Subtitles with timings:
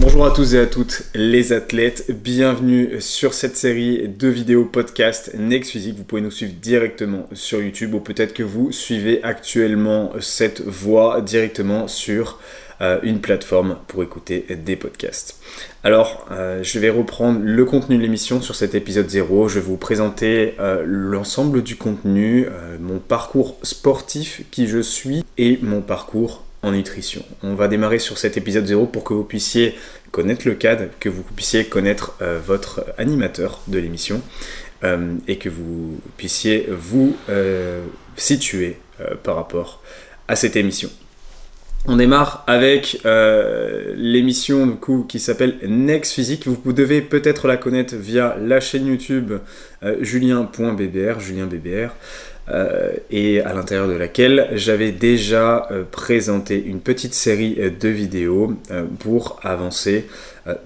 [0.00, 5.32] Bonjour à tous et à toutes les athlètes, bienvenue sur cette série de vidéos podcast
[5.38, 5.98] Next Physique.
[5.98, 11.20] Vous pouvez nous suivre directement sur YouTube ou peut-être que vous suivez actuellement cette voie
[11.20, 12.40] directement sur
[12.80, 15.38] euh, une plateforme pour écouter des podcasts.
[15.84, 19.48] Alors, euh, je vais reprendre le contenu de l'émission sur cet épisode 0.
[19.48, 22.46] Je vais vous présenter euh, l'ensemble du contenu,
[22.80, 27.24] mon parcours sportif qui je suis et mon parcours nutrition.
[27.42, 29.74] On va démarrer sur cet épisode 0 pour que vous puissiez
[30.10, 34.20] connaître le cadre, que vous puissiez connaître votre animateur de l'émission
[35.28, 37.16] et que vous puissiez vous
[38.16, 38.76] situer
[39.22, 39.82] par rapport
[40.28, 40.90] à cette émission.
[41.86, 46.46] On démarre avec euh, l'émission qui s'appelle Next Physique.
[46.46, 49.38] Vous devez peut-être la connaître via la chaîne YouTube euh,
[50.00, 51.48] julien.bbr, julien
[52.48, 58.54] euh, et à l'intérieur de laquelle j'avais déjà présenté une petite série de vidéos
[58.98, 60.06] pour avancer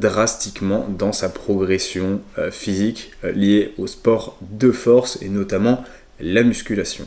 [0.01, 5.85] drastiquement dans sa progression physique liée au sport de force et notamment
[6.21, 7.07] la musculation.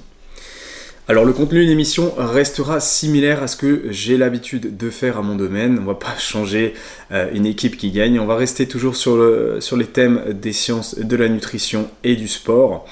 [1.09, 5.22] Alors le contenu de l'émission restera similaire à ce que j'ai l'habitude de faire à
[5.22, 5.80] mon domaine.
[5.81, 6.73] On va pas changer
[7.14, 8.19] euh, une équipe qui gagne.
[8.19, 9.17] On va rester toujours sur,
[9.61, 12.86] sur les thèmes des sciences de la nutrition et du sport.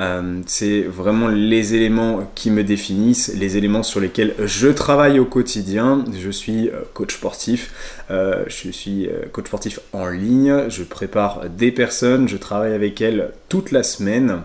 [0.00, 5.24] Euh, c'est vraiment les éléments qui me définissent, les éléments sur lesquels je travaille au
[5.24, 6.04] quotidien.
[6.18, 12.28] Je suis euh, coach sportif, je suis coach sportif en ligne, je prépare des personnes,
[12.28, 14.42] je travaille avec elles toute la semaine.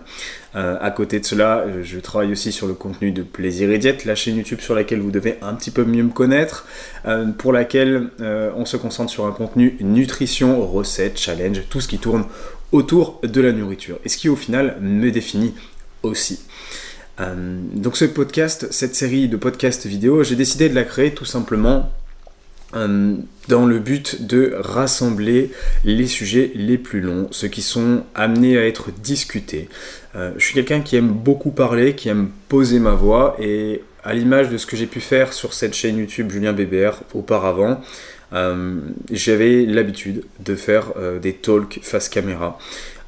[0.56, 3.78] Euh, à côté de cela, euh, je travaille aussi sur le contenu de Plaisir et
[3.78, 6.66] Diète, la chaîne YouTube sur laquelle vous devez un petit peu mieux me connaître,
[7.06, 11.98] euh, pour laquelle on se concentre sur un contenu nutrition, recettes, challenge, tout ce qui
[11.98, 12.24] tourne
[12.72, 13.98] autour de la nourriture.
[14.04, 15.54] Et ce qui au final me définit
[16.02, 16.40] aussi.
[17.18, 21.90] donc ce podcast, cette série de podcasts vidéo, j'ai décidé de la créer tout simplement
[23.48, 25.50] dans le but de rassembler
[25.84, 29.68] les sujets les plus longs, ceux qui sont amenés à être discutés.
[30.14, 34.14] Euh, je suis quelqu'un qui aime beaucoup parler, qui aime poser ma voix, et à
[34.14, 37.80] l'image de ce que j'ai pu faire sur cette chaîne YouTube Julien BBR auparavant,
[38.32, 38.76] euh,
[39.10, 42.58] j'avais l'habitude de faire des talks face caméra.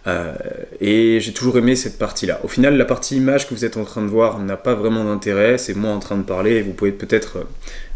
[0.08, 0.32] Euh,
[0.80, 2.40] et j'ai toujours aimé cette partie-là.
[2.42, 5.04] Au final, la partie image que vous êtes en train de voir n'a pas vraiment
[5.04, 7.44] d'intérêt, c'est moi en train de parler, vous pouvez peut-être euh,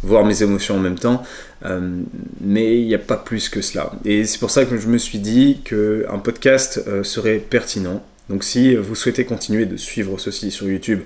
[0.03, 1.23] voir mes émotions en même temps,
[1.65, 2.01] euh,
[2.41, 3.93] mais il n'y a pas plus que cela.
[4.05, 8.05] Et c'est pour ça que je me suis dit qu'un podcast serait pertinent.
[8.29, 11.01] Donc si vous souhaitez continuer de suivre ceci sur YouTube,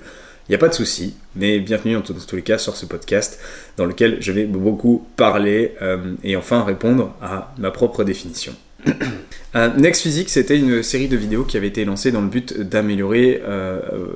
[0.49, 3.41] il n'y a pas de souci, mais bienvenue en tous les cas sur ce podcast
[3.77, 5.73] dans lequel je vais beaucoup parler
[6.23, 8.55] et enfin répondre à ma propre définition.
[9.57, 12.61] Euh, Next Physique, c'était une série de vidéos qui avait été lancée dans le but
[12.61, 14.07] d'améliorer euh, euh,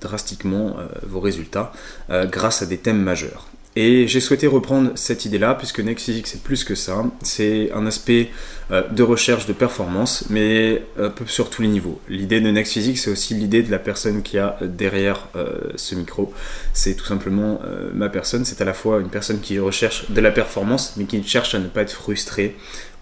[0.00, 1.72] drastiquement vos résultats
[2.08, 3.48] grâce à des thèmes majeurs.
[3.76, 7.04] Et j'ai souhaité reprendre cette idée-là, puisque Next Physique, c'est plus que ça.
[7.22, 8.30] C'est un aspect
[8.70, 12.00] de recherche de performance, mais un peu sur tous les niveaux.
[12.08, 15.28] L'idée de Next Physique, c'est aussi l'idée de la personne qui a derrière
[15.76, 16.32] ce micro.
[16.72, 17.60] C'est tout simplement
[17.94, 18.44] ma personne.
[18.44, 21.58] C'est à la fois une personne qui recherche de la performance, mais qui cherche à
[21.60, 22.56] ne pas être frustrée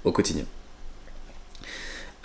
[0.05, 0.45] au quotidien.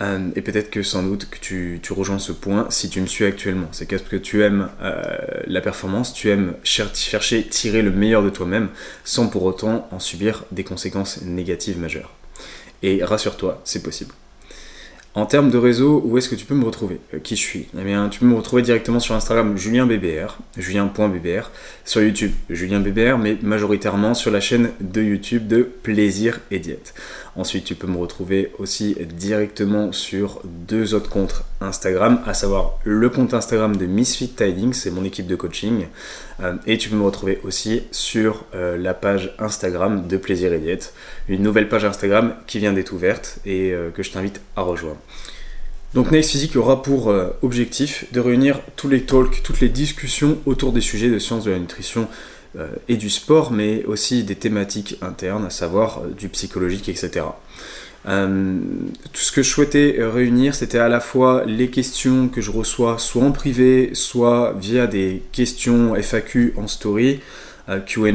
[0.02, 3.24] Euh, et peut-être que sans doute que tu, rejoins ce point si tu me suis
[3.24, 3.68] actuellement.
[3.72, 8.30] C'est parce que tu aimes euh, la performance, tu aimes chercher, tirer le meilleur de
[8.30, 8.68] toi-même
[9.04, 12.12] sans pour autant en subir des conséquences négatives majeures.
[12.82, 14.12] Et rassure-toi, c'est possible.
[15.14, 16.98] En termes de réseau, où est-ce que tu peux me retrouver?
[17.12, 17.66] Euh, Qui je suis?
[17.78, 21.50] Eh bien, tu peux me retrouver directement sur Instagram julienbbr, julien.bbr,
[21.84, 26.94] sur YouTube julienbbr, mais majoritairement sur la chaîne de YouTube de Plaisir et Diète.
[27.36, 33.10] Ensuite, tu peux me retrouver aussi directement sur deux autres comptes Instagram, à savoir le
[33.10, 35.86] compte Instagram de Misfit Tidings, c'est mon équipe de coaching,
[36.40, 40.58] euh, et tu peux me retrouver aussi sur euh, la page Instagram de Plaisir et
[40.58, 40.94] Diète,
[41.28, 45.01] une nouvelle page Instagram qui vient d'être ouverte et que je t'invite à rejoindre.
[45.94, 50.72] Donc Next Physique aura pour objectif de réunir tous les talks, toutes les discussions autour
[50.72, 52.08] des sujets de sciences de la nutrition
[52.58, 57.24] euh, et du sport, mais aussi des thématiques internes, à savoir euh, du psychologique, etc.
[58.06, 58.58] Euh,
[59.10, 62.98] tout ce que je souhaitais réunir, c'était à la fois les questions que je reçois
[62.98, 67.20] soit en privé, soit via des questions FAQ en story,
[67.86, 68.08] QA,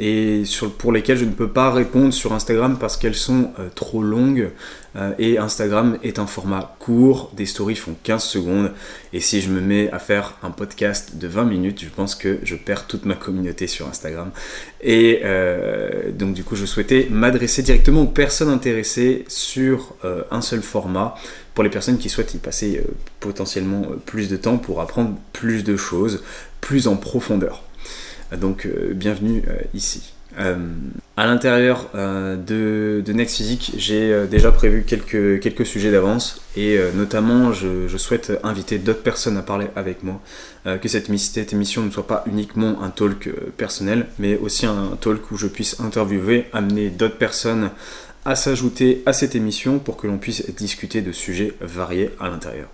[0.00, 0.42] et
[0.76, 4.50] pour lesquelles je ne peux pas répondre sur Instagram parce qu'elles sont trop longues euh,
[5.18, 8.72] et Instagram est un format court, des stories font 15 secondes.
[9.12, 12.38] Et si je me mets à faire un podcast de 20 minutes, je pense que
[12.42, 14.30] je perds toute ma communauté sur Instagram.
[14.80, 20.40] Et euh, donc du coup, je souhaitais m'adresser directement aux personnes intéressées sur euh, un
[20.40, 21.14] seul format
[21.54, 22.82] pour les personnes qui souhaitent y passer
[23.20, 26.22] potentiellement plus de temps pour apprendre plus de choses,
[26.60, 27.62] plus en profondeur.
[28.32, 29.42] Donc bienvenue
[29.72, 30.15] ici.
[31.18, 36.90] À l'intérieur euh, de, Next Physique, j'ai euh, déjà prévu quelques, sujets d'avance et euh,
[36.92, 40.20] notamment je, souhaite inviter d'autres personnes à parler avec moi,
[40.82, 45.30] que cette, cette, émission ne soit pas uniquement un talk personnel, mais aussi un talk
[45.30, 47.70] où je puisse interviewer, amener d'autres personnes
[48.26, 52.68] à s'ajouter à cette émission pour que l'on puisse discuter de sujets variés à l'intérieur.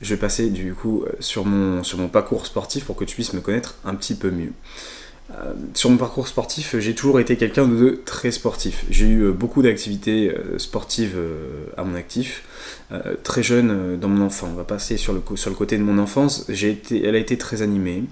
[0.00, 3.34] Je vais passer du coup sur mon, sur mon parcours sportif pour que tu puisses
[3.34, 4.52] me connaître un petit peu mieux.
[5.34, 8.84] Euh, sur mon parcours sportif, j'ai toujours été quelqu'un de très sportif.
[8.90, 11.16] J'ai eu euh, beaucoup d'activités euh, sportives
[11.76, 12.44] à mon actif.
[13.22, 17.14] très jeune, dans mon enfance, on va passer sur le, côté de mon enfance, elle
[17.14, 18.04] a été très animée.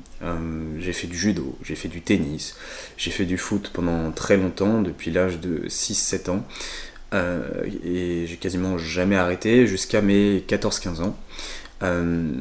[0.78, 2.56] j'ai fait du judo, j'ai fait du tennis,
[2.96, 6.46] j'ai fait du foot pendant très longtemps, depuis l'âge de 6-7 ans.
[7.84, 11.16] et j'ai quasiment jamais arrêté jusqu'à mes 14-15 ans.
[11.82, 12.32] Euh,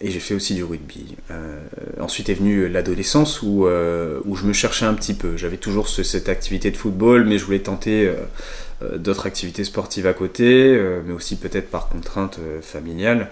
[0.00, 1.16] et j'ai fait aussi du rugby.
[1.30, 1.60] Euh,
[2.00, 5.36] ensuite est venue l'adolescence où, euh, où je me cherchais un petit peu.
[5.36, 8.12] J'avais toujours cette activité de football, mais je voulais tenter
[8.96, 13.28] d'autres activités sportives à côté, mais aussi peut-être par contrainte familiale.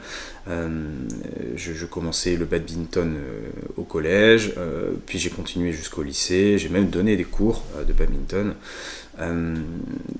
[0.46, 3.16] Je, je, commençais le badminton
[3.76, 4.54] au collège,
[5.06, 6.56] puis j'ai continué jusqu'au lycée.
[6.58, 8.54] J'ai même donné des cours de badminton.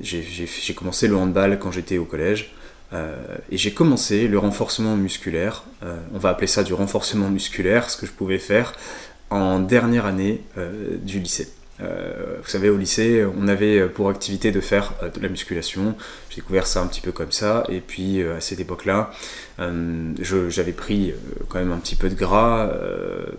[0.01, 2.53] j'ai commencé le handball quand j'étais au collège.
[2.93, 3.15] Euh,
[3.51, 7.97] et j'ai commencé le renforcement musculaire, euh, on va appeler ça du renforcement musculaire, ce
[7.97, 8.73] que je pouvais faire
[9.31, 11.49] en dernière année euh, du lycée.
[11.79, 15.95] vous savez, au lycée, on avait pour activité de faire de la musculation.
[16.29, 17.65] J'ai découvert ça un petit peu comme ça.
[17.71, 19.11] Et puis, à cette époque-là,
[20.21, 21.15] j'avais pris
[21.49, 22.71] quand même un petit peu de gras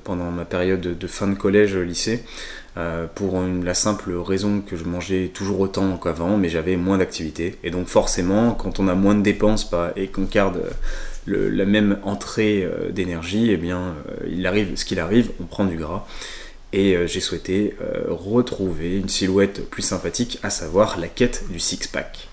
[0.04, 2.24] pendant ma période de fin de collège-lycée.
[2.78, 7.58] Euh, pour la simple raison que je mangeais toujours autant qu'avant, mais j'avais moins d'activité.
[7.64, 10.64] Et donc forcément, quand on a moins de dépenses et qu'on garde
[11.28, 15.66] la même entrée euh, d'énergie, eh bien, euh, il arrive ce qu'il arrive, on prend
[15.66, 16.08] du gras.
[16.74, 17.76] Et j'ai souhaité
[18.08, 22.30] retrouver une silhouette plus sympathique, à savoir la quête du six-pack.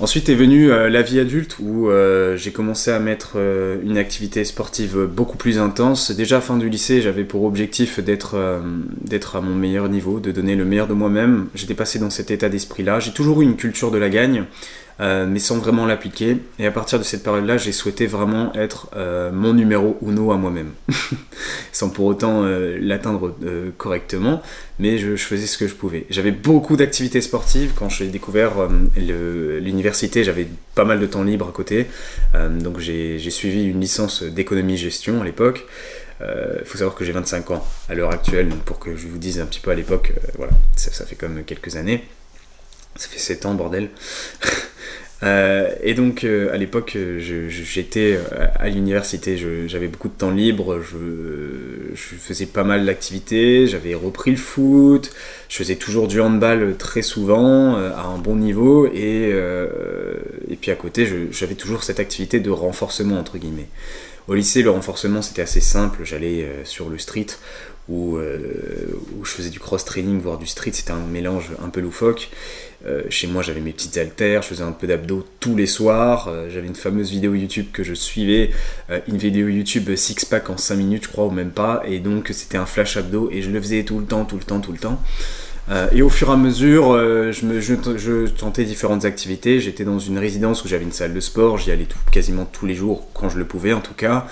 [0.00, 3.98] Ensuite est venue euh, la vie adulte où euh, j'ai commencé à mettre euh, une
[3.98, 6.10] activité sportive beaucoup plus intense.
[6.10, 8.62] Déjà fin du lycée, j'avais pour objectif d'être
[9.02, 11.48] d'être à mon meilleur niveau, de donner le meilleur de moi-même.
[11.54, 12.98] J'étais passé dans cet état d'esprit-là.
[12.98, 14.44] J'ai toujours eu une culture de la gagne.
[15.00, 16.36] Euh, mais sans vraiment l'appliquer.
[16.58, 20.36] Et à partir de cette période-là, j'ai souhaité vraiment être euh, mon numéro uno à
[20.36, 20.72] moi-même,
[21.72, 23.34] sans pour autant euh, l'atteindre
[23.78, 24.42] correctement,
[24.78, 26.06] mais je, faisais ce que je pouvais.
[26.10, 31.52] J'avais beaucoup d'activités sportives quand j'ai découvert l'université, j'avais pas mal de temps libre à
[31.52, 31.86] côté,
[32.34, 35.66] donc j'ai suivi une licence d'économie-gestion à l'époque.
[36.20, 39.40] Il faut savoir que j'ai 25 ans à l'heure actuelle, pour que je vous dise
[39.40, 42.04] un petit peu à l'époque, voilà, ça, ça fait comme quelques années.
[42.96, 43.88] Ça fait 7 ans, bordel.
[45.22, 50.80] Euh, et donc euh, à l'époque, j'étais euh, à l'université, j'avais beaucoup de temps libre,
[50.80, 50.96] je,
[51.94, 55.12] faisais pas mal d'activités, j'avais repris le foot,
[55.48, 59.30] je faisais toujours du handball très souvent, à un bon niveau, et,
[60.48, 63.68] et puis à côté, j'avais toujours cette activité de renforcement, entre guillemets.
[64.28, 67.26] Au lycée, le renforcement, c'était assez simple, j'allais sur le street,
[67.88, 72.30] où, où je faisais du cross-training, voire du street, c'était un mélange un peu loufoque.
[72.86, 76.28] Euh, chez moi, j'avais mes petites haltères, je faisais un peu d'abdos tous les soirs.
[76.28, 78.50] Euh, j'avais une fameuse vidéo YouTube que je suivais,
[78.88, 81.82] euh, une vidéo YouTube six pack en 5 minutes, je crois, ou même pas.
[81.86, 84.44] Et donc, c'était un flash abdos et je le faisais tout le temps, tout le
[84.44, 85.00] temps, tout le temps.
[85.92, 86.98] et au fur et à mesure,
[87.32, 89.60] je, me, je, tentais différentes activités.
[89.60, 92.74] J'étais dans une résidence où j'avais une salle de sport, j'y allais quasiment tous les
[92.74, 94.26] jours, quand je le pouvais en tout cas.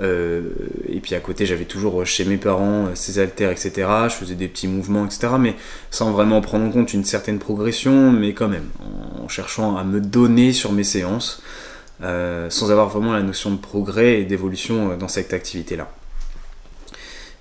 [0.00, 0.42] Euh,
[0.88, 3.88] et puis à côté, j'avais toujours chez mes parents euh, ces haltères, etc.
[4.08, 5.28] Je faisais des petits mouvements, etc.
[5.38, 5.54] Mais
[5.90, 8.68] sans vraiment prendre en compte une certaine progression, mais quand même,
[9.22, 11.42] en cherchant à me donner sur mes séances,
[12.02, 15.90] euh, sans avoir vraiment la notion de progrès et d'évolution dans cette activité-là.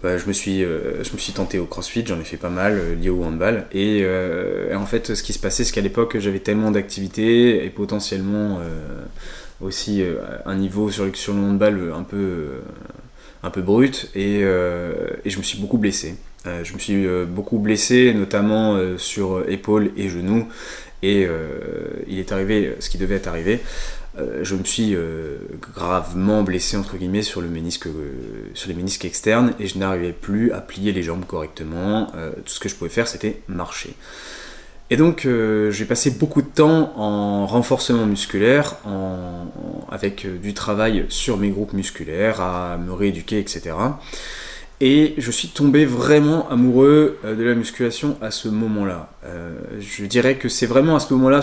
[0.01, 2.97] Bah, je, me suis, je me suis tenté au crossfit, j'en ai fait pas mal,
[3.01, 3.67] lié au handball.
[3.73, 4.05] Et,
[4.73, 8.59] en fait, ce qui se passait, c'est qu'à l'époque, j'avais tellement d'activités et potentiellement
[9.61, 12.59] aussi euh, un niveau sur, le handball euh, un peu, euh,
[13.43, 16.15] un peu brut et, et, je me suis beaucoup blessé.
[16.45, 20.47] je me suis beaucoup blessé, notamment sur épaules et genoux.
[21.03, 21.25] Et
[22.07, 23.61] il est arrivé ce qui devait être arrivé.
[24.41, 24.93] je me suis
[25.73, 27.87] gravement blessé entre guillemets sur, le ménisque,
[28.53, 32.11] sur les ménisques externes et je n'arrivais plus à plier les jambes correctement.
[32.43, 33.95] tout ce que je pouvais faire c'était marcher.
[34.91, 38.77] Et donc, euh, j'ai passé beaucoup de temps en renforcement musculaire,
[39.89, 43.75] avec euh, du travail sur mes groupes musculaires, à me rééduquer, etc.
[44.81, 49.09] Et je suis tombé vraiment amoureux euh, de la musculation à ce moment-là.
[49.25, 51.41] Euh, je dirais que c'est vraiment à ce moment-là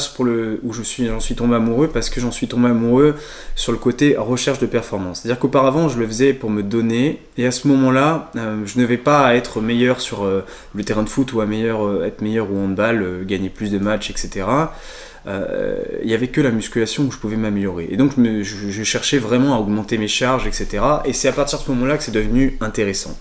[0.62, 3.14] où je suis, j'en suis tombé amoureux parce que j'en suis tombé amoureux
[3.54, 5.20] sur le côté recherche de performance.
[5.20, 8.86] C'est-à-dire qu'auparavant, je le faisais pour me donner, et à ce moment-là, euh, je ne
[8.86, 12.56] vais pas être meilleur sur le terrain de foot ou à meilleur, être meilleur au
[12.56, 14.46] handball, gagner plus de matchs, etc
[15.26, 17.88] il n'y avait que la musculation où je pouvais m'améliorer.
[17.90, 20.82] Et donc je, je, cherchais vraiment à augmenter mes charges, etc.
[21.04, 23.18] Et c'est à partir de ce moment-là que c'est devenu intéressant.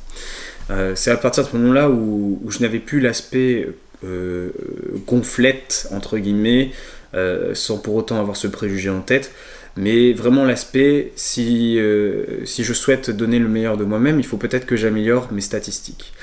[0.72, 3.68] Euh, c'est à partir de ce moment-là où, je n'avais plus l'aspect
[4.04, 4.50] euh,
[5.08, 6.72] gonflette, entre guillemets,
[7.14, 9.32] euh, sans pour autant avoir ce préjugé en tête,
[9.78, 11.80] mais vraiment l'aspect, si,
[12.46, 16.14] si je souhaite donner le meilleur de moi-même, il faut peut-être que j'améliore mes statistiques.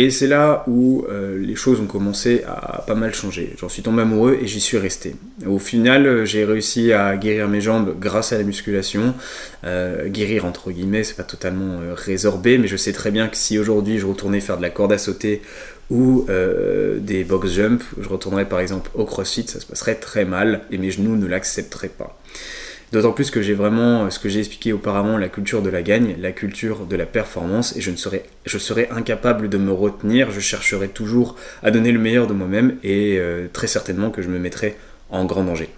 [0.00, 1.04] Et c'est là où
[1.40, 3.56] les choses ont commencé à pas mal changer.
[3.58, 5.16] J'en suis tombé amoureux et j'y suis resté.
[5.44, 9.14] Au final, j'ai réussi à guérir mes jambes grâce à la musculation.
[10.06, 13.98] guérir entre guillemets, c'est pas totalement résorbé, mais je sais très bien que si aujourd'hui
[13.98, 15.42] je retournais faire de la corde à sauter
[15.90, 20.24] ou euh, des box jump, je retournerais par exemple au crossfit, ça se passerait très
[20.24, 22.17] mal et mes genoux ne l'accepteraient pas.
[22.90, 25.82] D'autant plus que j'ai vraiment, euh, ce que j'ai expliqué auparavant, la culture de la
[25.82, 30.40] gagne, la culture de la performance, et je, ne serais, incapable de me retenir, je
[30.40, 34.38] chercherais toujours à donner le meilleur de moi-même, et euh, très certainement que je me
[34.38, 34.76] mettrais
[35.10, 35.68] en grand danger.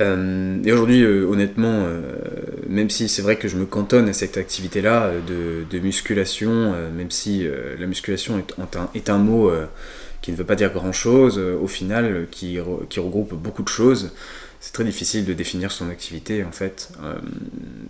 [0.00, 1.86] Euh, et aujourd'hui, honnêtement,
[2.68, 7.46] même si c'est vrai que je me cantonne à cette activité-là de, musculation, même si
[7.78, 8.42] la musculation
[8.94, 9.52] est, un, mot
[10.20, 14.12] qui ne veut pas dire grand-chose, au final, qui, regroupe beaucoup de choses,
[14.64, 16.90] c'est très difficile de définir son activité en fait.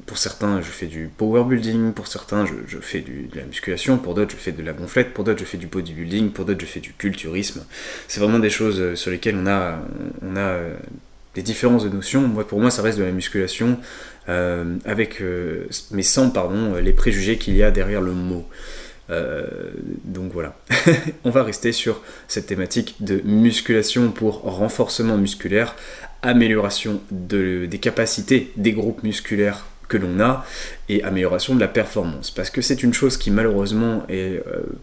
[0.06, 4.14] pour certains, je fais du power building, pour certains, je, fais de la musculation, pour
[4.14, 6.66] d'autres, je fais de la gonflette, pour d'autres, je fais du bodybuilding, pour d'autres, je
[6.66, 7.64] fais du culturisme.
[8.08, 9.78] C'est vraiment des choses sur lesquelles on a,
[10.36, 10.58] a
[11.34, 12.22] des différences de notions.
[12.22, 13.78] Moi, pour moi, ça reste de la musculation
[14.28, 18.46] euh, avec, euh, mais sans pardon, les préjugés qu'il y a derrière le mot.
[19.10, 19.44] Euh,
[20.04, 20.56] donc voilà,
[21.24, 25.76] on va rester sur cette thématique de musculation pour renforcement musculaire,
[26.24, 30.44] amélioration de, des capacités des groupes musculaires que l'on a
[30.88, 32.30] et amélioration de la performance.
[32.30, 34.42] Parce que c'est une chose qui malheureusement est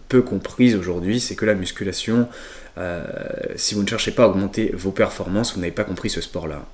[0.10, 2.28] peu comprise aujourd'hui, c'est que la musculation
[2.78, 3.04] euh,
[3.56, 6.66] si vous ne cherchez pas à augmenter vos performances, vous n'avez pas compris ce sport-là.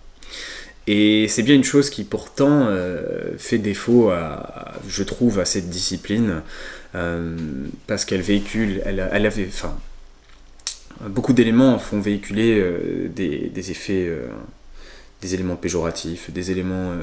[0.86, 5.70] Et c'est bien une chose qui pourtant euh, fait défaut, à, je trouve, à cette
[5.70, 6.42] discipline,
[6.96, 7.36] euh,
[7.88, 9.78] parce qu'elle véhicule, elle, avait, enfin,
[11.02, 12.64] beaucoup d'éléments font véhiculer
[13.14, 14.10] des, effets,
[15.22, 16.94] des éléments péjoratifs, des éléments,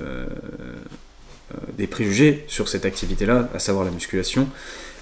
[1.77, 4.49] des préjugés sur cette activité-là, à savoir la musculation.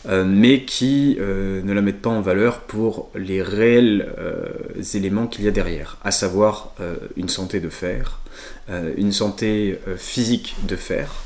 [0.08, 4.46] Euh, mais qui euh, ne la mettent pas en valeur pour les réels euh,
[4.94, 6.74] éléments qu'il y a derrière, à savoir
[7.16, 8.18] une santé de fer,
[8.96, 11.22] une santé physique de fer,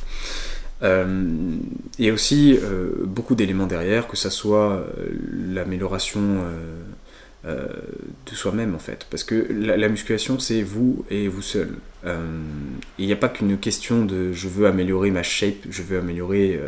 [1.98, 2.58] et aussi
[3.04, 4.84] beaucoup d'éléments derrière, que ce soit
[5.48, 6.40] l'amélioration
[7.46, 9.06] de soi-même en fait.
[9.10, 11.70] Parce que la, musculation, c'est vous et vous seul.
[12.98, 16.60] Il n'y a pas qu'une question de je veux améliorer ma shape, je veux améliorer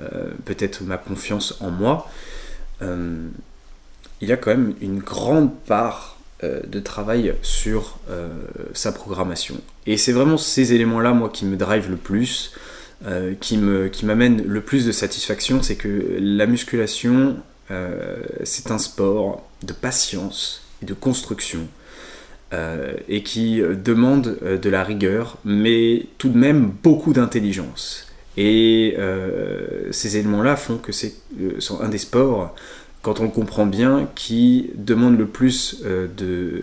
[0.00, 2.08] euh, peut-être ma confiance en moi,
[2.82, 3.26] euh,
[4.20, 7.98] il y a quand même une grande part euh, de travail sur
[8.74, 9.56] sa programmation.
[9.86, 12.52] Et c'est vraiment ces éléments-là, moi, qui me drive le plus,
[13.40, 17.36] qui m'amènent qui le plus de satisfaction, c'est que la musculation,
[18.44, 21.68] c'est un sport de patience et de construction.
[23.08, 28.08] et qui demande de la rigueur, mais tout de même beaucoup d'intelligence.
[28.38, 32.54] Et euh, ces éléments-là font que c'est euh, un des sports,
[33.02, 36.62] quand on le comprend bien, qui demande le plus euh, de,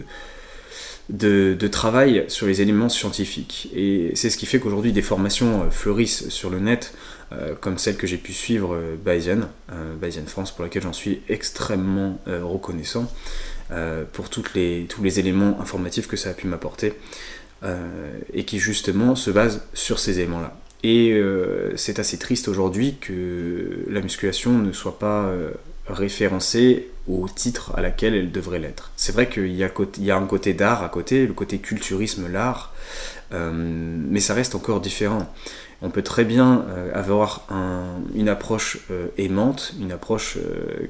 [1.10, 3.70] de, travail sur les éléments scientifiques.
[3.76, 6.94] Et c'est ce qui fait qu'aujourd'hui des formations fleurissent sur le net,
[7.60, 9.50] comme celle que j'ai pu suivre Bayesian,
[10.00, 13.12] Bayesian France, pour laquelle j'en suis extrêmement reconnaissant
[14.14, 16.94] pour toutes les, tous les éléments informatifs que ça a pu m'apporter.
[18.34, 20.56] et qui justement se base sur ces éléments-là.
[20.86, 25.50] Et euh, c'est assez triste aujourd'hui que la musculation ne soit pas euh,
[25.88, 28.92] référencée au titre à laquelle elle devrait l'être.
[28.96, 32.72] C'est vrai qu'il y, a un côté d'art à côté, le côté culturisme, l'art,
[33.34, 35.34] euh, mais ça reste encore différent.
[35.82, 37.48] On peut très bien avoir
[38.16, 38.80] une approche
[39.18, 40.38] aimante, une approche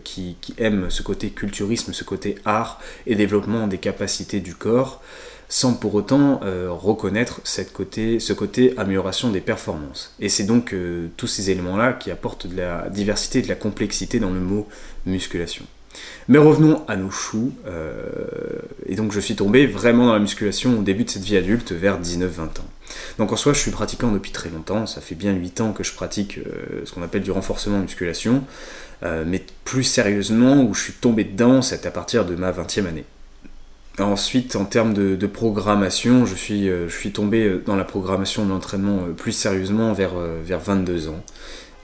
[0.03, 5.01] qui, qui, aime ce côté culturisme, ce côté art et développement des capacités du corps,
[5.47, 10.13] sans pour autant euh, reconnaître ce côté amélioration des performances.
[10.19, 13.55] Et c'est donc euh, tous ces éléments-là qui apportent de la diversité et de la
[13.55, 14.67] complexité dans le mot
[15.05, 15.65] musculation.
[16.27, 17.53] Mais revenons à nos choux.
[17.67, 18.01] Euh,
[18.85, 21.71] et donc je suis tombé vraiment dans la musculation au début de cette vie adulte,
[21.71, 22.69] vers 19-20 ans.
[23.17, 25.83] Donc en soi, je suis pratiquant depuis très longtemps, ça fait bien 8 ans que
[25.83, 26.39] je pratique
[26.85, 28.43] ce qu'on appelle du renforcement musculation,
[29.03, 33.05] mais plus sérieusement, où je suis tombé dedans, c'est à partir de ma 20e année.
[33.99, 39.31] Ensuite, en termes de, programmation, je suis, suis tombé dans la programmation de l'entraînement plus
[39.31, 40.13] sérieusement vers,
[40.43, 41.23] vers 22 ans.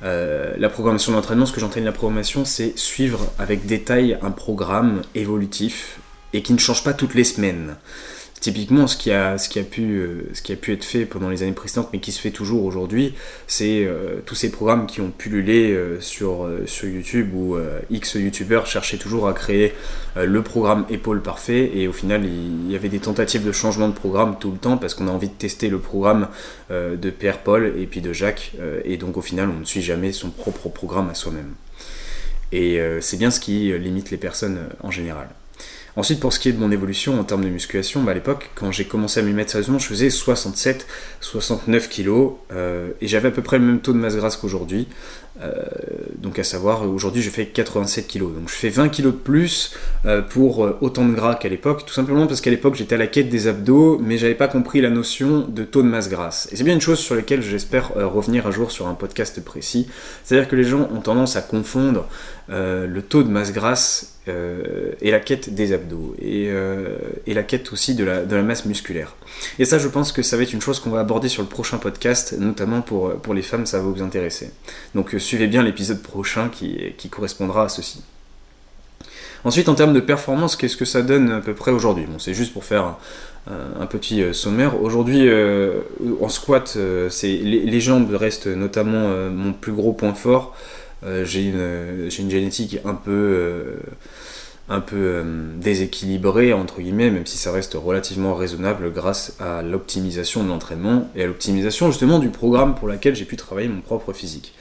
[0.03, 5.01] Euh, la programmation d'entraînement, ce que j'entraîne la programmation, c'est suivre avec détail un programme
[5.13, 5.99] évolutif
[6.33, 7.75] et qui ne change pas toutes les semaines
[8.41, 11.05] typiquement ce qui a, ce qui a, pu, euh, ce qui a pu être fait
[11.05, 13.13] pendant les années précédentes mais qui se fait toujours aujourd'hui
[13.45, 17.55] c'est euh, tous ces programmes qui ont pullulé euh, sur, sur YouTube où
[17.91, 19.73] X youtubeurs cherchaient toujours à créer
[20.15, 23.93] le programme épaule parfait et au final il y avait des tentatives de changement de
[23.93, 26.27] programme tout le temps parce qu'on a envie de tester le programme
[26.71, 30.11] de Pierre Paul et puis de Jacques et donc au final on ne suit jamais
[30.11, 31.53] son propre programme à soi-même.
[32.51, 35.29] Et c'est bien ce qui limite les personnes en général
[35.95, 38.49] Ensuite, pour ce qui est de mon évolution en termes de musculation, bah, à l'époque,
[38.55, 42.33] quand j'ai commencé à m'y mettre sérieusement, je faisais 67-69 kg
[43.01, 44.87] et j'avais à peu près le même taux de masse grasse qu'aujourd'hui.
[45.41, 45.49] Euh,
[46.17, 48.19] donc à savoir, aujourd'hui je fais 87 kg.
[48.19, 49.73] Donc je fais 20 kg de plus
[50.05, 52.97] euh, pour euh, autant de gras qu'à l'époque, tout simplement parce qu'à l'époque j'étais à
[52.97, 56.49] la quête des abdos, mais j'avais pas compris la notion de taux de masse grasse.
[56.51, 59.87] Et c'est bien une chose sur laquelle j'espère revenir un jour sur un podcast précis.
[60.23, 62.07] C'est-à-dire que les gens ont tendance à confondre
[62.49, 66.49] le taux de masse grasse et la quête des abdos, et,
[67.27, 69.15] et la quête aussi de la, masse musculaire.
[69.59, 71.47] Et ça je pense que ça va être une chose qu'on va aborder sur le
[71.49, 74.51] prochain podcast, notamment pour, les femmes, ça va vous intéresser.
[74.95, 78.01] Donc suivez bien l'épisode prochain qui, correspondra à ceci.
[79.43, 82.05] Ensuite, en termes de performance, qu'est-ce que ça donne à peu près aujourd'hui?
[82.05, 82.97] Bon, c'est juste pour faire
[83.47, 84.81] un, petit euh, sommaire.
[84.81, 85.81] Aujourd'hui, euh,
[86.21, 90.55] en squat, euh, les, jambes restent notamment mon plus gros point fort.
[91.23, 93.75] J'ai une, une, génétique un peu,
[94.69, 95.23] un peu
[95.57, 101.23] déséquilibrée, entre guillemets, même si ça reste relativement raisonnable grâce à l'optimisation de l'entraînement et
[101.23, 104.53] à l'optimisation justement du programme pour lequel j'ai pu travailler mon propre physique.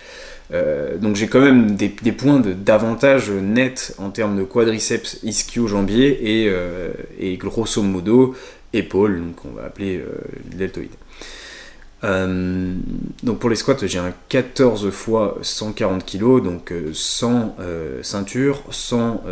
[0.53, 6.49] Euh, donc j'ai quand même des, points d'avantage net en termes de quadriceps, ischio-jambier et,
[6.49, 6.91] euh,
[7.37, 8.35] grosso modo
[8.73, 10.91] épaule, donc on va appeler euh, deltoïde.
[12.03, 17.57] Donc pour les squats, j'ai un 14 fois 140 kg, donc sans
[18.03, 19.23] ceinture, sans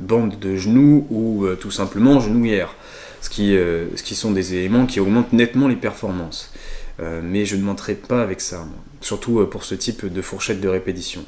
[0.00, 2.74] bande de genoux ou tout simplement genouillère,
[3.20, 6.52] ce qui, ce qui sont des éléments qui augmentent nettement les performances.
[6.98, 8.66] mais je ne m'entraîne pas avec ça.
[9.00, 11.24] Surtout euh, pour ce type de fourchette de répétition.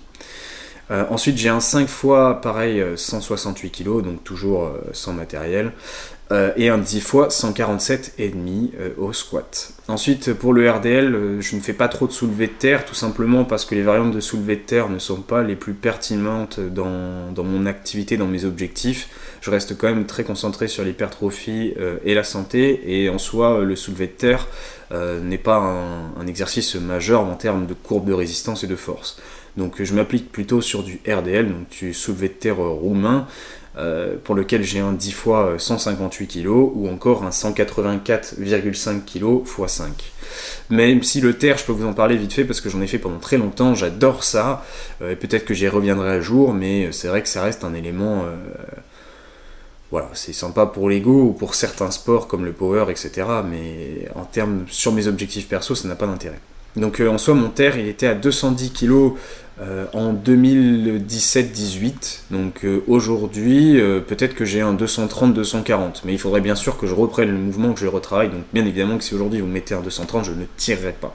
[0.90, 5.72] Euh, ensuite, j'ai un 5 fois pareil 168 kg, donc toujours euh, sans matériel,
[6.56, 9.74] et un 10 fois 147,5 au squat.
[9.86, 13.44] Ensuite, pour le RDL, je ne fais pas trop de soulevé de terre, tout simplement
[13.44, 17.44] parce que les variantes de soulevé de terre ne sont pas les plus pertinentes dans,
[17.44, 19.10] mon activité, dans mes objectifs.
[19.42, 23.76] Je reste quand même très concentré sur l'hypertrophie et la santé, et en soi, le
[23.76, 24.48] soulevé de terre,
[24.92, 29.18] euh, n'est pas un, exercice majeur en termes de courbe de résistance et de force.
[29.56, 33.26] Donc je m'applique plutôt sur du RDL, donc du soulevé de terre roumain,
[33.76, 39.72] euh, pour lequel j'ai un 10 fois 158 kg ou encore un 184,5 kg x
[39.72, 40.12] 5.
[40.70, 42.86] Même si le terre, je peux vous en parler vite fait parce que j'en ai
[42.86, 44.64] fait pendant très longtemps, j'adore ça,
[45.02, 47.74] euh, et peut-être que j'y reviendrai un jour, mais c'est vrai que ça reste un
[47.74, 48.24] élément
[49.90, 53.26] voilà, c'est sympa pour l'ego ou pour certains sports comme le power, etc.
[53.46, 56.40] Mais en termes sur mes objectifs perso, ça n'a pas d'intérêt.
[56.76, 59.12] Donc euh, en soi, mon terre, il était à 210 kg
[59.60, 62.20] euh, en 2017-18.
[62.30, 66.02] Donc euh, aujourd'hui, peut-être que j'ai un 230-240.
[66.04, 68.30] Mais il faudrait bien sûr que je reprenne le mouvement, que je le retravaille.
[68.30, 71.14] Donc bien évidemment que si aujourd'hui vous mettez un 230, je ne tirerai pas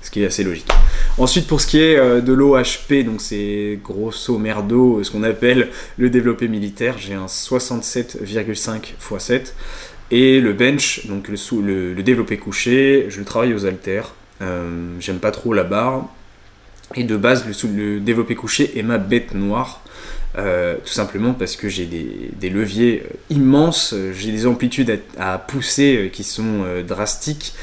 [0.00, 0.68] ce qui est assez logique.
[1.18, 6.08] Ensuite, pour ce qui est de l'OHP, donc c'est grosso merdo, ce qu'on appelle le
[6.08, 9.56] développé militaire, j'ai un 67,5 x 7.
[10.10, 14.14] Et le bench, donc le, le, développé couché, je le travaille aux haltères.
[14.40, 16.06] Euh, j'aime pas trop la barre.
[16.94, 19.82] Et de base, le, développé couché est ma bête noire.
[20.36, 26.24] Euh, tout simplement parce que j'ai des, leviers immenses, j'ai des amplitudes à pousser qui
[26.24, 27.54] sont drastiques.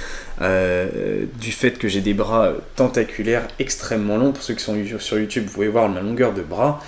[0.42, 4.32] Euh, du fait que j'ai des bras tentaculaires extrêmement longs.
[4.32, 6.82] Pour ceux qui sont sur YouTube, vous pouvez voir ma longueur de bras.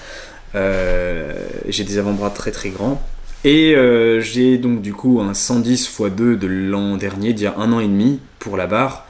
[0.55, 1.33] Euh,
[1.67, 3.01] j'ai des avant-bras très très grands.
[3.43, 7.47] Et euh, j'ai donc du coup un 110 x 2 de l'an dernier, d'il y
[7.47, 9.06] a un an et demi pour la barre.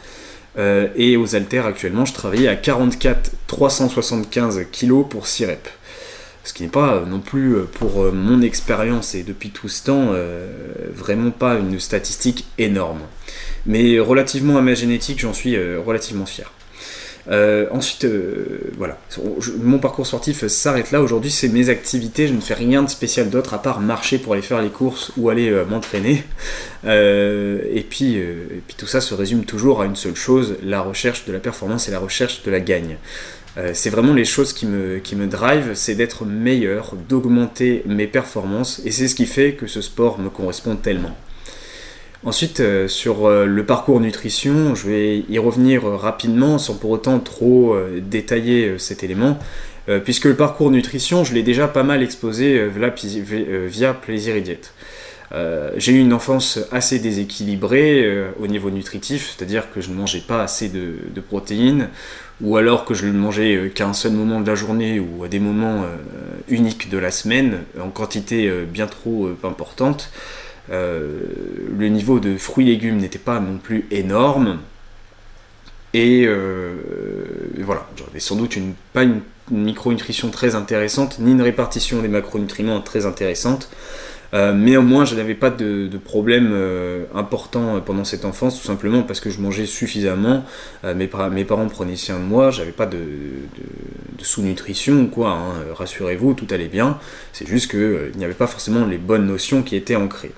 [0.57, 5.71] Et aux haltères actuellement, je travaillais à 44 375 kg pour 6 reps
[6.43, 10.13] ce qui n'est pas non plus pour mon expérience et depuis tout ce temps
[10.95, 13.01] vraiment pas une statistique énorme.
[13.67, 16.51] Mais relativement à ma génétique, j'en suis euh, relativement fier.
[17.71, 18.07] Ensuite,
[18.77, 18.97] voilà,
[19.63, 21.01] mon parcours sportif s'arrête là.
[21.01, 22.27] Aujourd'hui, c'est mes activités.
[22.27, 25.11] Je ne fais rien de spécial d'autre à part marcher pour aller faire les courses
[25.17, 26.23] ou aller m'entraîner.
[26.85, 28.17] et, puis,
[28.77, 31.91] tout ça se résume toujours à une seule chose la recherche de la performance et
[31.91, 32.97] la recherche de la gagne.
[33.57, 38.05] Euh, c'est vraiment les choses qui me, qui me drive, c'est d'être meilleur, d'augmenter mes
[38.05, 41.15] performances, et c'est ce qui fait que ce sport me correspond tellement.
[42.23, 47.19] Ensuite, euh, sur euh, le parcours nutrition, je vais y revenir rapidement sans pour autant
[47.19, 49.39] trop détailler cet élément,
[50.03, 52.67] puisque le parcours nutrition, je l'ai déjà pas mal exposé
[53.67, 54.73] via, Plaisir et Diète.
[55.77, 60.43] j'ai eu une enfance assez déséquilibrée au niveau nutritif, c'est-à-dire que je ne mangeais pas
[60.43, 61.87] assez de, protéines,
[62.41, 65.23] ou alors que je ne mangeais euh, qu'à un seul moment de la journée ou
[65.23, 65.95] à des moments euh,
[66.49, 70.11] uniques de la semaine, en quantité euh, bien trop importante.
[70.69, 74.59] Le niveau de fruits et légumes n'était pas non plus énorme.
[75.93, 76.27] Et
[77.63, 82.81] voilà, j'avais sans doute une, pas une micronutrition très intéressante, ni une répartition des macronutriments
[82.81, 83.69] très intéressante.
[84.33, 88.65] Euh, mais au moins, je n'avais pas de, problème euh, important pendant cette enfance, tout
[88.65, 90.43] simplement parce que je mangeais suffisamment.
[90.83, 95.31] Euh, mes, mes, parents prenaient soin de moi, j'avais pas de, de sous-nutrition ou quoi.
[95.31, 95.53] Hein.
[95.73, 96.99] Rassurez-vous, tout allait bien.
[97.31, 100.33] C'est juste qu'il n'y avait pas forcément les bonnes notions qui étaient ancrées.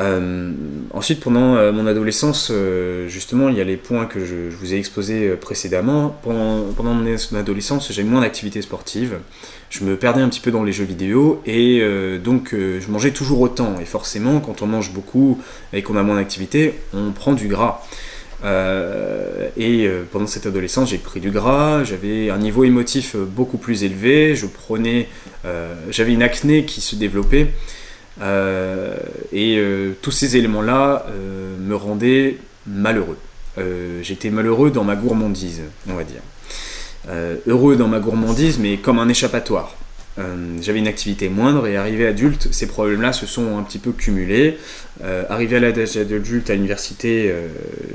[0.00, 0.52] Euh,
[0.92, 4.72] ensuite, pendant euh, mon adolescence, euh, justement, il y a les points que je, vous
[4.72, 6.16] ai exposés précédemment.
[6.22, 9.18] Pendant, mon adolescence, j'ai moins d'activités sportives.
[9.70, 11.82] Je me perdais un petit peu dans les jeux vidéo et
[12.22, 13.76] donc je mangeais toujours autant.
[13.80, 15.40] Et forcément, quand on mange beaucoup
[15.72, 17.80] et qu'on a moins d'activités, on prend du gras.
[18.44, 24.36] et pendant cette adolescence, j'ai pris du gras, j'avais un niveau émotif beaucoup plus élevé,
[24.36, 25.08] je prenais,
[25.88, 27.48] j'avais une acné qui se développait.
[28.20, 28.96] Euh,
[29.32, 33.18] et euh, tous ces éléments-là euh, me rendaient malheureux.
[34.02, 36.22] J'étais malheureux dans ma gourmandise, on va dire.
[37.46, 39.76] heureux dans ma gourmandise, mais comme un échappatoire.
[40.62, 44.56] j'avais une activité moindre et arrivé adulte, ces problèmes-là se sont un petit peu cumulés.
[45.28, 47.30] arrivé à l'âge adulte, à l'université,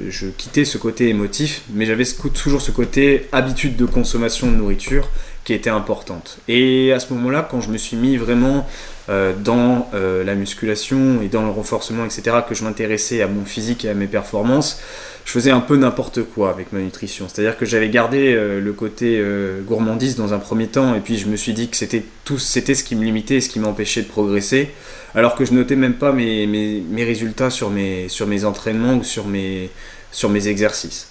[0.07, 5.09] je quittais ce côté émotif, mais j'avais toujours ce côté habitude de consommation de nourriture
[5.43, 6.37] qui était importante.
[6.47, 8.67] Et à ce moment-là, quand je me suis mis vraiment
[9.09, 13.85] dans euh, la musculation et dans le renforcement, etc., que je m'intéressais à mon physique
[13.85, 14.81] et à mes performances,
[15.25, 17.27] je faisais un peu n'importe quoi avec ma nutrition.
[17.27, 19.23] C'est-à-dire que j'avais gardé euh, le côté
[19.65, 22.75] gourmandise dans un premier temps, et puis je me suis dit que c'était tout, c'était
[22.75, 24.69] ce qui me limitait et ce qui m'empêchait de progresser,
[25.15, 28.95] alors que je notais même pas mes, mes, mes résultats sur mes, sur mes entraînements
[28.95, 29.69] ou sur mes,
[30.11, 31.09] sur mes exercices.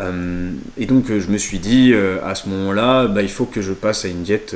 [0.00, 3.46] Euh, et donc euh, je me suis dit euh, à ce moment-là, bah, il faut
[3.46, 4.54] que je passe à une diète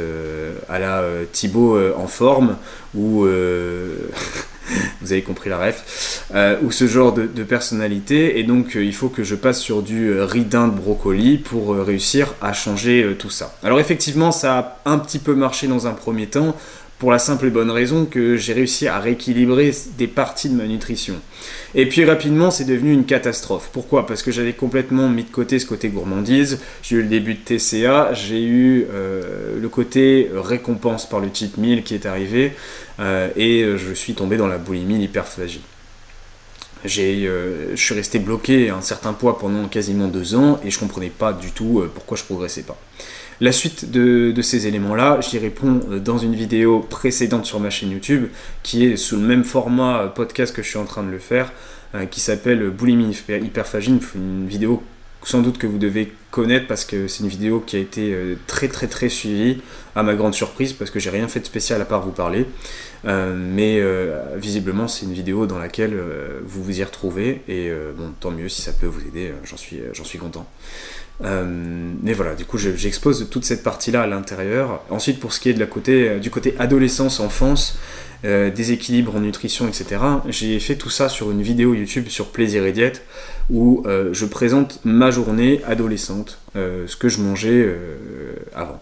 [0.68, 2.56] à la Thibaut en forme,
[2.94, 3.24] ou
[5.00, 6.28] vous avez compris la ref,
[6.62, 10.44] ou ce genre de, personnalité, et donc il faut que je passe sur du riz
[10.44, 13.54] de brocoli pour réussir à changer tout ça.
[13.62, 16.56] Alors effectivement, ça a un petit peu marché dans un premier temps,
[17.00, 20.66] pour la simple et bonne raison que j'ai réussi à rééquilibrer des parties de ma
[20.66, 21.14] nutrition.
[21.74, 23.70] Et puis rapidement, c'est devenu une catastrophe.
[23.72, 24.06] Pourquoi?
[24.06, 26.60] Parce que j'avais complètement mis de côté ce côté gourmandise.
[26.82, 31.56] J'ai eu le début de TCA, j'ai eu euh, le côté récompense par le cheat
[31.56, 32.52] meal qui est arrivé,
[33.00, 35.62] euh, et je suis tombé dans la boulimie, l'hyperphagie.
[36.84, 40.70] J'ai, euh, je suis resté bloqué à un certain poids pendant quasiment deux ans et
[40.70, 42.78] je comprenais pas du tout pourquoi je progressais pas.
[43.42, 47.90] La suite de, ces éléments-là, j'y réponds euh, dans une vidéo précédente sur ma chaîne
[47.90, 48.26] YouTube,
[48.62, 51.18] qui est sous le même format euh, podcast que je suis en train de le
[51.18, 51.50] faire,
[51.94, 54.82] euh, qui s'appelle Boulimie Hyperphagie, une vidéo
[55.22, 58.68] sans doute que vous devez connaître parce que c'est une vidéo qui a été très
[58.68, 59.60] très très suivie
[59.94, 62.46] à ma grande surprise parce que j'ai rien fait de spécial à part vous parler
[63.04, 63.82] mais
[64.36, 66.00] visiblement c'est une vidéo dans laquelle
[66.44, 69.80] vous vous y retrouvez et bon tant mieux si ça peut vous aider j'en suis
[69.92, 70.46] j'en suis content
[71.22, 71.44] euh,
[72.02, 74.82] mais voilà, du coup, j'expose toute cette partie-là à l'intérieur.
[74.90, 77.78] Ensuite, pour ce qui est de la côté, euh, du côté adolescence, enfance,
[78.24, 82.64] euh, déséquilibre en nutrition, etc., j'ai fait tout ça sur une vidéo YouTube sur Plaisir
[82.64, 83.02] et Diète
[83.50, 87.68] où je présente ma journée adolescente, ce que je mangeais
[88.54, 88.80] avant,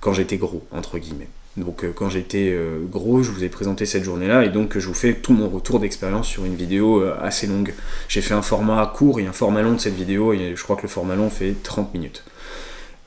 [0.00, 1.28] quand j'étais gros, entre guillemets.
[1.56, 4.86] Donc euh, quand j'étais euh, gros, je vous ai présenté cette journée-là et donc je
[4.86, 7.74] vous fais tout mon retour d'expérience sur une vidéo euh, assez longue.
[8.08, 10.76] J'ai fait un format court et un format long de cette vidéo et je crois
[10.76, 12.24] que le format long fait 30 minutes.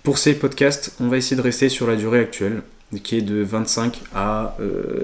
[0.04, 2.62] Pour ces podcasts, on va essayer de rester sur la durée actuelle.
[3.04, 4.56] Qui est de 25 à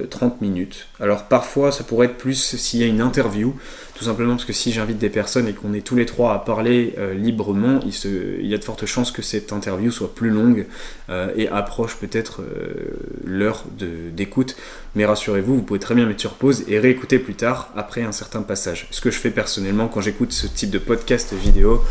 [0.09, 0.87] 30 minutes.
[0.99, 3.55] Alors parfois ça pourrait être plus s'il y a une interview,
[3.95, 6.39] tout simplement parce que si j'invite des personnes et qu'on est tous les trois à
[6.39, 10.65] parler euh, librement, il, y a de fortes chances que cette interview soit plus longue
[11.09, 14.55] euh, et approche peut-être euh, l'heure d'écoute.
[14.95, 18.11] Mais rassurez-vous, vous pouvez très bien mettre sur pause et réécouter plus tard après un
[18.11, 18.87] certain passage.
[18.91, 21.83] Ce que je fais personnellement quand j'écoute ce type de podcast vidéo,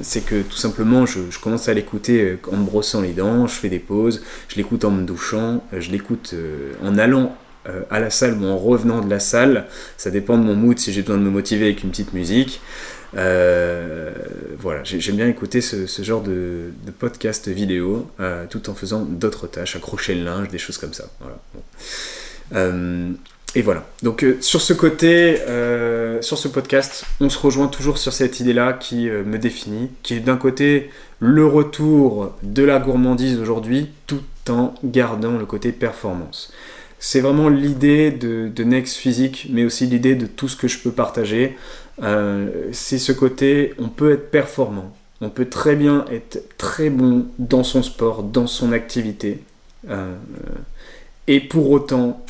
[0.00, 3.54] c'est que tout simplement je, je commence à l'écouter en me brossant les dents, je
[3.54, 6.34] fais des pauses, je l'écoute en me douchant, je l'écoute
[6.82, 7.36] en allant
[7.68, 9.66] euh, à la salle ou en revenant de la salle.
[9.96, 12.60] Ça dépend de mon mood si j'ai besoin de me motiver avec une petite musique.
[13.16, 14.10] Euh,
[14.58, 19.76] voilà, j'aime bien écouter ce, genre de, podcast vidéo euh, tout en faisant d'autres tâches,
[19.76, 21.04] accrocher le linge, des choses comme ça.
[23.54, 23.86] et voilà.
[24.02, 25.36] Donc sur ce côté,
[26.20, 30.20] sur ce podcast, on se rejoint toujours sur cette idée-là qui me définit, qui est
[30.20, 36.52] d'un côté le retour de la gourmandise aujourd'hui, tout en gardant le côté performance
[37.04, 40.92] c'est vraiment l'idée de, Next Physique, mais aussi l'idée de tout ce que je peux
[40.92, 41.58] partager.
[42.00, 47.26] Euh, c'est ce côté, on peut être performant, on peut très bien être très bon
[47.40, 49.42] dans son sport, dans son activité,
[49.90, 50.14] euh,
[51.26, 52.24] et pour autant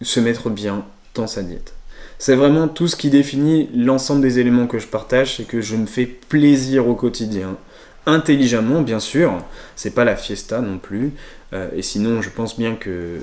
[0.00, 1.74] se mettre bien dans sa diète.
[2.18, 5.76] C'est vraiment tout ce qui définit l'ensemble des éléments que je partage, c'est que je
[5.76, 7.58] me fais plaisir au quotidien
[8.06, 9.42] intelligemment, bien sûr.
[9.76, 11.12] C'est pas la fiesta non plus.
[11.52, 13.18] Euh, et sinon, je pense bien que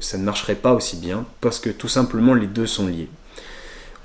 [0.00, 3.08] ça ne marcherait pas aussi bien parce que tout simplement les deux sont liés.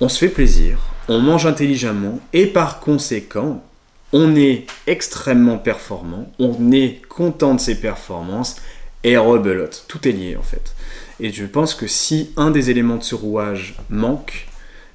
[0.00, 0.78] On se fait plaisir,
[1.08, 3.64] on mange intelligemment et par conséquent,
[4.12, 8.56] on est extrêmement performant, on est content de ses performances
[9.04, 9.84] et rebelote.
[9.88, 10.74] Tout est lié en fait.
[11.20, 14.47] Et je pense que si un des éléments de ce rouage manque,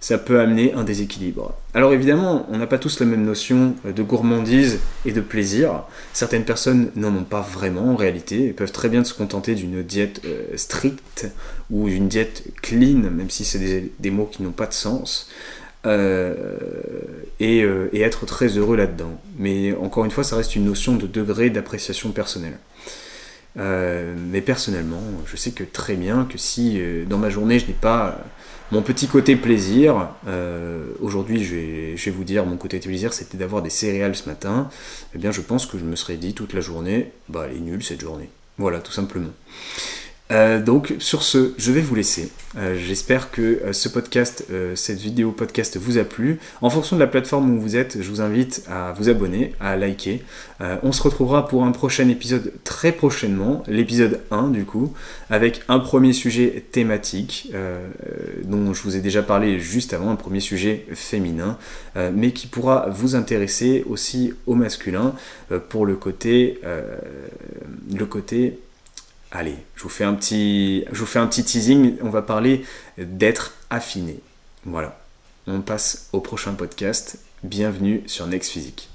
[0.04, 1.56] ça peut amener un déséquilibre.
[1.74, 5.84] Alors évidemment, on n'a pas tous la même notion de gourmandise et de plaisir.
[6.12, 9.82] Certaines personnes n'en ont pas vraiment en réalité, et peuvent très bien se contenter d'une
[9.82, 11.32] diète euh, stricte
[11.72, 15.30] ou d'une diète clean, même si c'est des, mots qui n'ont pas de sens.
[15.86, 16.58] Euh,
[17.42, 19.22] euh, et, être très heureux là-dedans.
[19.38, 22.58] Mais encore une fois, ça reste une notion de degré d'appréciation personnelle.
[23.56, 28.20] mais personnellement, je sais que très bien que si dans ma journée je n'ai pas
[28.74, 33.62] mon petit côté plaisir, euh, aujourd'hui je vais, vous dire, mon côté plaisir c'était d'avoir
[33.62, 34.68] des céréales ce matin,
[35.14, 37.60] eh bien je pense que je me serais dit toute la journée, bah elle est
[37.60, 38.30] nulle cette journée.
[38.58, 39.30] Voilà, tout simplement.
[40.34, 42.32] Euh, donc sur ce, je vais vous laisser.
[42.58, 46.40] Euh, j'espère que euh, ce podcast, cette vidéo podcast vous a plu.
[46.62, 49.76] En fonction de la plateforme où vous êtes, je vous invite à vous abonner, à
[49.76, 50.24] liker.
[50.82, 54.94] on se retrouvera pour un prochain épisode très prochainement, l'épisode 1 du coup,
[55.30, 57.52] avec un premier sujet thématique
[58.44, 61.58] dont je vous ai déjà parlé juste avant, un premier sujet féminin,
[62.14, 65.14] mais qui pourra vous intéresser aussi au masculin
[65.70, 66.60] pour le côté,
[67.94, 68.58] le côté
[69.36, 71.98] Allez, je vous fais un petit, je fais un petit teasing.
[72.04, 72.64] On va parler
[73.00, 74.20] d'être affiné.
[74.64, 75.02] Voilà.
[75.48, 77.18] On passe au prochain podcast.
[77.42, 78.90] Bienvenue sur Next Physique.